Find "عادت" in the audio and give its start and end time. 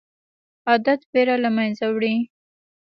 0.69-1.01